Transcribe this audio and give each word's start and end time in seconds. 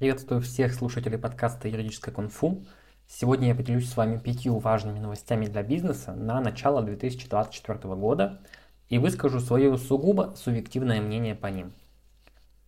Приветствую 0.00 0.40
всех 0.40 0.72
слушателей 0.72 1.18
подкаста 1.18 1.68
«Юридическая 1.68 2.14
кунг-фу». 2.14 2.64
Сегодня 3.06 3.48
я 3.48 3.54
поделюсь 3.54 3.86
с 3.86 3.98
вами 3.98 4.16
пятью 4.16 4.56
важными 4.56 4.98
новостями 4.98 5.44
для 5.44 5.62
бизнеса 5.62 6.14
на 6.14 6.40
начало 6.40 6.80
2024 6.80 7.94
года 7.96 8.40
и 8.88 8.96
выскажу 8.96 9.40
свое 9.40 9.76
сугубо 9.76 10.32
субъективное 10.38 11.02
мнение 11.02 11.34
по 11.34 11.48
ним. 11.48 11.74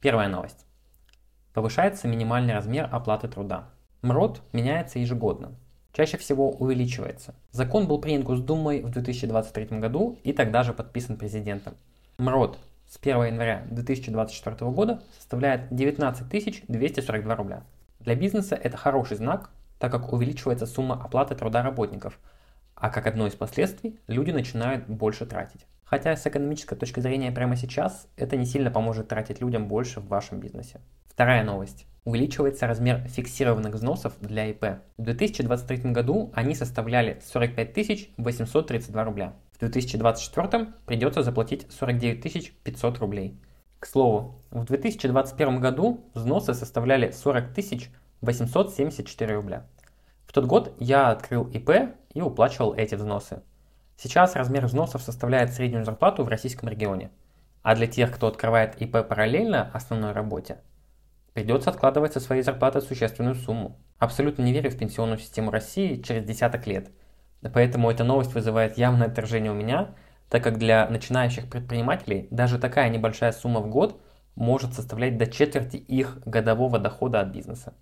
Первая 0.03 0.29
новость. 0.29 0.67
Повышается 1.55 2.07
минимальный 2.07 2.53
размер 2.53 2.91
оплаты 2.93 3.29
труда. 3.29 3.71
МРОД 4.03 4.43
меняется 4.53 4.99
ежегодно. 4.99 5.55
Чаще 5.95 6.19
всего 6.19 6.51
увеличивается. 6.51 7.35
Закон 7.51 7.89
был 7.89 7.99
принят 7.99 8.25
Госдумой 8.25 8.83
в 8.83 8.91
2023 8.91 9.79
году 9.79 10.19
и 10.23 10.35
тогда 10.35 10.65
же 10.65 10.75
подписан 10.75 11.17
президентом. 11.17 11.77
МРОД 12.19 12.59
с 12.93 12.99
1 13.01 13.25
января 13.25 13.65
2024 13.71 14.71
года 14.71 15.03
составляет 15.17 15.75
19 15.75 16.67
242 16.69 17.35
рубля. 17.37 17.63
Для 18.01 18.15
бизнеса 18.15 18.55
это 18.55 18.77
хороший 18.77 19.17
знак, 19.17 19.49
так 19.79 19.91
как 19.91 20.13
увеличивается 20.13 20.67
сумма 20.67 21.03
оплаты 21.03 21.35
труда 21.35 21.63
работников, 21.63 22.19
а 22.75 22.91
как 22.91 23.07
одно 23.07 23.27
из 23.27 23.35
последствий 23.35 23.99
люди 24.09 24.31
начинают 24.31 24.87
больше 24.89 25.25
тратить. 25.25 25.65
Хотя 25.85 26.15
с 26.15 26.27
экономической 26.27 26.77
точки 26.77 27.01
зрения 27.01 27.33
прямо 27.33 27.57
сейчас 27.57 28.09
это 28.17 28.37
не 28.37 28.45
сильно 28.45 28.71
поможет 28.71 29.09
тратить 29.09 29.41
людям 29.41 29.69
больше 29.69 30.01
в 30.01 30.09
вашем 30.09 30.39
бизнесе. 30.39 30.79
Вторая 31.07 31.45
новость. 31.45 31.87
Увеличивается 32.05 32.67
размер 32.67 32.99
фиксированных 33.09 33.73
взносов 33.73 34.13
для 34.21 34.49
ИП. 34.49 34.83
В 34.99 35.03
2023 35.03 35.93
году 35.93 36.31
они 36.35 36.55
составляли 36.55 37.23
45 37.25 38.11
832 38.19 39.05
рубля. 39.05 39.33
2024 39.63 40.75
придется 40.87 41.23
заплатить 41.23 41.71
49 41.71 42.53
500 42.65 42.99
рублей. 42.99 43.41
К 43.79 43.87
слову, 43.87 44.43
в 44.51 44.65
2021 44.65 45.61
году 45.61 46.05
взносы 46.15 46.53
составляли 46.53 47.13
40 47.13 47.45
874 48.23 49.35
рубля. 49.35 49.67
В 50.27 50.33
тот 50.33 50.47
год 50.47 50.75
я 50.81 51.11
открыл 51.11 51.45
ИП 51.45 51.95
и 52.13 52.21
уплачивал 52.21 52.75
эти 52.75 52.97
взносы. 52.97 53.43
Сейчас 53.97 54.35
размер 54.35 54.67
взносов 54.67 55.03
составляет 55.03 55.53
среднюю 55.53 55.85
зарплату 55.85 56.25
в 56.25 56.29
российском 56.29 56.69
регионе. 56.69 57.13
А 57.63 57.77
для 57.77 57.87
тех, 57.87 58.13
кто 58.13 58.27
открывает 58.27 58.81
ИП 58.83 59.07
параллельно 59.07 59.71
основной 59.73 60.11
работе, 60.11 60.59
придется 61.35 61.71
откладывать 61.71 62.15
со 62.15 62.21
своей 62.21 62.43
зарплаты 62.43 62.81
существенную 62.81 63.37
сумму. 63.37 63.79
Абсолютно 63.99 64.43
не 64.43 64.53
верю 64.53 64.71
в 64.71 64.77
пенсионную 64.77 65.19
систему 65.19 65.53
России 65.53 66.03
через 66.03 66.25
десяток 66.25 66.67
лет– 66.67 66.91
Поэтому 67.53 67.91
эта 67.91 68.05
новость 68.05 68.35
вызывает 68.35 68.79
явное 68.79 69.09
отторжение 69.09 69.51
у 69.51 69.55
меня, 69.55 69.91
так 70.29 70.45
как 70.45 70.59
для 70.59 70.89
начинающих 70.89 71.51
предпринимателей 71.51 72.29
даже 72.31 72.59
такая 72.59 72.89
небольшая 72.89 73.33
сумма 73.33 73.61
в 73.61 73.69
год 73.69 74.01
может 74.35 74.75
составлять 74.75 75.19
до 75.19 75.27
четверти 75.27 75.77
их 75.77 76.19
годового 76.25 76.79
дохода 76.79 77.21
от 77.21 77.29
бизнеса. 77.29 77.75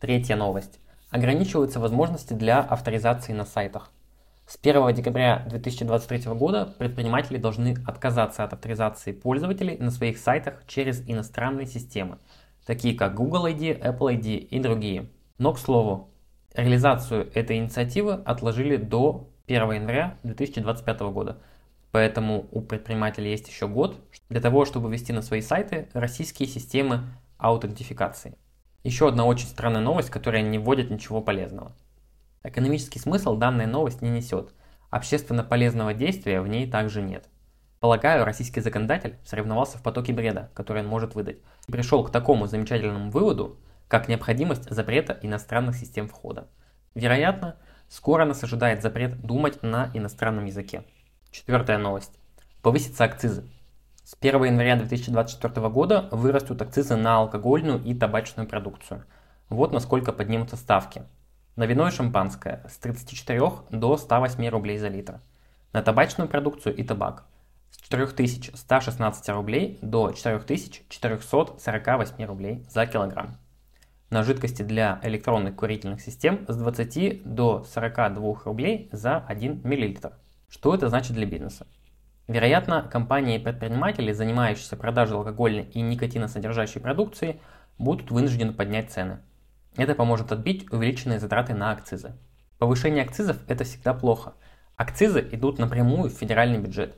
Третья 0.00 0.36
новость. 0.36 0.78
Ограничиваются 1.10 1.80
возможности 1.80 2.32
для 2.32 2.60
авторизации 2.60 3.32
на 3.32 3.44
сайтах. 3.44 3.90
С 4.46 4.58
1 4.62 4.94
декабря 4.94 5.44
2023 5.50 6.32
года 6.32 6.72
предприниматели 6.78 7.36
должны 7.36 7.76
отказаться 7.86 8.44
от 8.44 8.54
авторизации 8.54 9.12
пользователей 9.12 9.76
на 9.76 9.90
своих 9.90 10.16
сайтах 10.16 10.62
через 10.66 11.06
иностранные 11.06 11.66
системы, 11.66 12.16
такие 12.64 12.94
как 12.94 13.14
Google 13.14 13.46
ID, 13.46 13.78
Apple 13.78 14.18
ID 14.18 14.36
и 14.36 14.58
другие. 14.58 15.10
Но, 15.36 15.52
к 15.52 15.58
слову, 15.58 16.07
Реализацию 16.54 17.30
этой 17.34 17.58
инициативы 17.58 18.14
отложили 18.14 18.76
до 18.76 19.28
1 19.46 19.72
января 19.72 20.18
2025 20.22 21.00
года. 21.00 21.38
Поэтому 21.90 22.46
у 22.50 22.60
предпринимателей 22.60 23.30
есть 23.30 23.48
еще 23.48 23.66
год 23.68 23.96
для 24.28 24.40
того, 24.40 24.64
чтобы 24.64 24.90
ввести 24.90 25.12
на 25.12 25.22
свои 25.22 25.40
сайты 25.40 25.88
российские 25.92 26.48
системы 26.48 27.02
аутентификации. 27.38 28.36
Еще 28.84 29.08
одна 29.08 29.24
очень 29.24 29.46
странная 29.46 29.80
новость, 29.80 30.10
которая 30.10 30.42
не 30.42 30.58
вводит 30.58 30.90
ничего 30.90 31.20
полезного. 31.20 31.72
Экономический 32.42 32.98
смысл 32.98 33.36
данная 33.36 33.66
новость 33.66 34.02
не 34.02 34.10
несет. 34.10 34.54
Общественно 34.90 35.44
полезного 35.44 35.94
действия 35.94 36.40
в 36.40 36.48
ней 36.48 36.70
также 36.70 37.02
нет. 37.02 37.28
Полагаю, 37.80 38.24
российский 38.24 38.60
законодатель 38.60 39.16
соревновался 39.24 39.78
в 39.78 39.82
потоке 39.82 40.12
бреда, 40.12 40.50
который 40.54 40.82
он 40.82 40.88
может 40.88 41.14
выдать, 41.14 41.38
и 41.68 41.72
пришел 41.72 42.02
к 42.04 42.10
такому 42.10 42.46
замечательному 42.46 43.10
выводу, 43.10 43.58
как 43.88 44.08
необходимость 44.08 44.70
запрета 44.70 45.18
иностранных 45.22 45.76
систем 45.76 46.08
входа. 46.08 46.46
Вероятно, 46.94 47.56
скоро 47.88 48.24
нас 48.24 48.44
ожидает 48.44 48.82
запрет 48.82 49.20
думать 49.20 49.62
на 49.62 49.90
иностранном 49.94 50.44
языке. 50.44 50.84
Четвертая 51.30 51.78
новость. 51.78 52.12
Повысятся 52.62 53.04
акцизы. 53.04 53.48
С 54.04 54.14
1 54.20 54.44
января 54.44 54.76
2024 54.76 55.68
года 55.68 56.08
вырастут 56.12 56.62
акцизы 56.62 56.94
на 56.96 57.16
алкогольную 57.16 57.82
и 57.82 57.94
табачную 57.94 58.48
продукцию. 58.48 59.04
Вот 59.48 59.72
насколько 59.72 60.12
поднимутся 60.12 60.56
ставки. 60.56 61.02
На 61.56 61.64
вино 61.64 61.88
и 61.88 61.90
шампанское 61.90 62.64
с 62.68 62.76
34 62.78 63.40
до 63.70 63.96
108 63.96 64.48
рублей 64.48 64.78
за 64.78 64.88
литр. 64.88 65.20
На 65.72 65.82
табачную 65.82 66.28
продукцию 66.28 66.76
и 66.76 66.84
табак 66.84 67.24
с 67.70 67.78
4116 67.88 69.28
рублей 69.30 69.78
до 69.82 70.12
4448 70.12 72.24
рублей 72.24 72.64
за 72.68 72.86
килограмм 72.86 73.36
на 74.10 74.22
жидкости 74.22 74.62
для 74.62 75.00
электронных 75.02 75.54
курительных 75.54 76.00
систем 76.00 76.46
с 76.48 76.56
20 76.56 77.22
до 77.24 77.64
42 77.64 78.34
рублей 78.44 78.88
за 78.90 79.18
1 79.18 79.60
мл. 79.64 80.12
Что 80.48 80.74
это 80.74 80.88
значит 80.88 81.12
для 81.12 81.26
бизнеса? 81.26 81.66
Вероятно, 82.26 82.82
компании 82.82 83.38
и 83.38 83.42
предприниматели, 83.42 84.12
занимающиеся 84.12 84.76
продажей 84.76 85.16
алкогольной 85.16 85.64
и 85.64 85.80
никотиносодержащей 85.80 86.80
продукции, 86.80 87.40
будут 87.78 88.10
вынуждены 88.10 88.52
поднять 88.52 88.90
цены. 88.90 89.20
Это 89.76 89.94
поможет 89.94 90.32
отбить 90.32 90.70
увеличенные 90.72 91.20
затраты 91.20 91.54
на 91.54 91.70
акцизы. 91.70 92.14
Повышение 92.58 93.04
акцизов– 93.04 93.38
это 93.48 93.64
всегда 93.64 93.94
плохо. 93.94 94.34
Акцизы 94.76 95.26
идут 95.32 95.58
напрямую 95.58 96.10
в 96.10 96.14
федеральный 96.14 96.58
бюджет. 96.58 96.96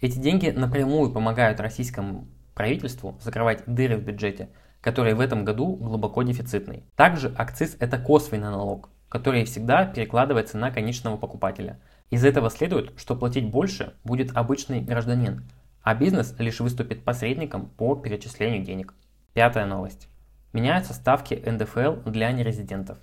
Эти 0.00 0.18
деньги 0.18 0.50
напрямую 0.50 1.12
помогают 1.12 1.60
российскому 1.60 2.28
правительству 2.54 3.18
закрывать 3.20 3.64
дыры 3.66 3.96
в 3.96 4.04
бюджете– 4.04 4.48
который 4.82 5.14
в 5.14 5.20
этом 5.20 5.46
году 5.46 5.76
глубоко 5.76 6.22
дефицитный. 6.22 6.82
Также 6.96 7.32
акциз 7.38 7.76
это 7.78 7.96
косвенный 7.98 8.50
налог, 8.50 8.90
который 9.08 9.44
всегда 9.44 9.86
перекладывается 9.86 10.58
на 10.58 10.70
конечного 10.70 11.16
покупателя. 11.16 11.80
Из 12.10 12.24
этого 12.24 12.50
следует, 12.50 12.92
что 12.98 13.16
платить 13.16 13.50
больше 13.50 13.94
будет 14.04 14.36
обычный 14.36 14.82
гражданин, 14.82 15.48
а 15.82 15.94
бизнес 15.94 16.34
лишь 16.38 16.60
выступит 16.60 17.04
посредником 17.04 17.66
по 17.66 17.94
перечислению 17.94 18.64
денег. 18.64 18.92
Пятая 19.32 19.64
новость. 19.64 20.08
Меняются 20.52 20.92
ставки 20.92 21.34
НДФЛ 21.34 22.10
для 22.10 22.30
нерезидентов. 22.32 22.98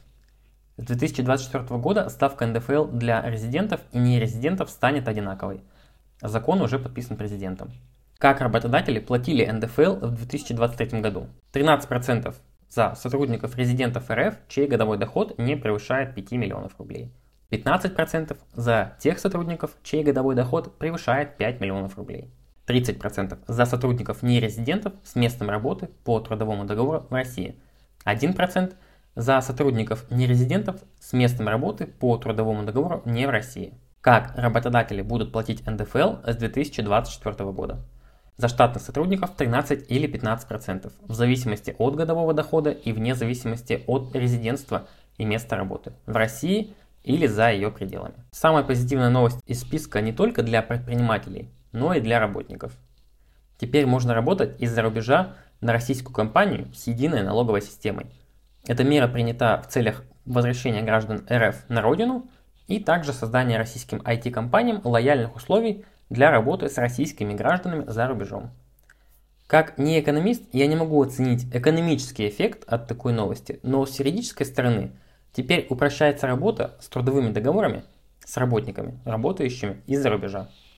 С 0.78 0.84
2024 0.84 1.80
года 1.80 2.08
ставка 2.10 2.46
НДФЛ 2.46 2.86
для 2.86 3.22
резидентов 3.28 3.82
и 3.92 3.98
нерезидентов 3.98 4.70
станет 4.70 5.08
одинаковой. 5.08 5.62
Закон 6.22 6.62
уже 6.62 6.78
подписан 6.78 7.18
президентом. 7.18 7.72
Как 8.20 8.42
работодатели 8.42 9.00
платили 9.00 9.46
НДФЛ 9.46 9.96
в 10.08 10.16
2023 10.18 11.00
году? 11.00 11.28
13% 11.54 12.36
за 12.68 12.94
сотрудников 12.96 13.56
резидентов 13.56 14.12
РФ, 14.12 14.36
чей 14.50 14.68
годовой 14.68 14.98
доход 14.98 15.38
не 15.38 15.56
превышает 15.56 16.16
5 16.16 16.32
миллионов 16.34 16.78
рублей. 16.78 17.14
15% 17.50 18.36
за 18.54 18.98
тех 19.00 19.20
сотрудников, 19.20 19.72
чей 19.84 20.04
годовой 20.04 20.36
доход 20.36 20.78
превышает 20.78 21.38
5 21.38 21.62
миллионов 21.62 21.98
рублей. 21.98 22.30
30% 22.68 23.38
за 23.48 23.66
сотрудников 23.66 24.22
нерезидентов 24.22 24.92
с 25.06 25.16
местом 25.16 25.50
работы 25.50 25.88
по 26.04 26.20
трудовому 26.20 26.66
договору 26.66 27.08
в 27.10 27.14
России. 27.14 27.56
1% 28.04 28.74
за 29.16 29.40
сотрудников 29.40 30.12
нерезидентов 30.12 30.76
с 31.00 31.14
местом 31.14 31.48
работы 31.48 31.86
по 31.88 32.18
трудовому 32.18 32.66
договору 32.66 33.02
не 33.06 33.26
в 33.28 33.30
России. 33.30 33.76
Как 34.02 34.34
работодатели 34.36 35.02
будут 35.02 35.32
платить 35.32 35.66
НДФЛ 35.66 36.16
с 36.26 36.36
2024 36.36 37.52
года? 37.52 37.86
За 38.40 38.48
штатных 38.48 38.82
сотрудников 38.82 39.32
13 39.36 39.92
или 39.92 40.10
15%, 40.10 40.94
в 41.02 41.14
зависимости 41.14 41.76
от 41.78 41.96
годового 41.96 42.34
дохода 42.34 42.72
и 42.72 42.94
вне 42.94 43.14
зависимости 43.14 43.84
от 43.86 44.16
резидентства 44.16 44.88
и 45.18 45.26
места 45.26 45.58
работы 45.58 45.92
в 46.06 46.16
России 46.16 46.74
или 47.04 47.28
за 47.28 47.52
ее 47.52 47.70
пределами. 47.70 48.14
Самая 48.32 48.64
позитивная 48.64 49.10
новость 49.10 49.40
из 49.46 49.60
списка 49.60 50.00
не 50.00 50.14
только 50.14 50.42
для 50.42 50.62
предпринимателей, 50.62 51.50
но 51.74 51.94
и 51.94 52.00
для 52.00 52.18
работников. 52.22 52.72
Теперь 53.58 53.86
можно 53.86 54.14
работать 54.14 54.62
из-за 54.62 54.84
рубежа 54.84 55.36
на 55.60 55.74
российскую 55.74 56.16
компанию 56.16 56.72
с 56.74 56.88
единой 56.88 57.24
налоговой 57.24 57.62
системой. 57.62 58.06
Эта 58.66 58.86
мера 58.86 59.10
принята 59.10 59.62
в 59.62 59.68
целях 59.68 60.06
возвращения 60.26 60.82
граждан 60.82 61.26
РФ 61.30 61.68
на 61.68 61.82
родину 61.82 62.30
и 62.68 62.80
также 62.80 63.12
создания 63.12 63.58
российским 63.58 63.98
IT-компаниям 63.98 64.80
лояльных 64.86 65.36
условий 65.36 65.84
для 66.10 66.32
работы 66.32 66.70
с 66.70 66.78
российскими 66.78 67.34
гражданами 67.34 67.86
за 67.88 68.08
рубежом. 68.08 68.52
Как 69.48 69.78
не 69.78 70.00
экономист, 70.00 70.44
я 70.54 70.68
не 70.68 70.76
могу 70.76 71.02
оценить 71.02 71.48
экономический 71.54 72.30
эффект 72.30 72.64
от 72.68 72.88
такой 72.88 73.14
новости, 73.14 73.60
но 73.64 73.86
с 73.86 73.98
юридической 74.00 74.46
стороны 74.46 74.92
теперь 75.34 75.66
упрощается 75.70 76.28
работа 76.28 76.78
с 76.80 76.88
трудовыми 76.88 77.32
договорами 77.32 77.84
с 78.26 78.38
работниками, 78.38 79.00
работающими 79.06 79.82
из-за 79.88 80.12
рубежа. 80.12 80.50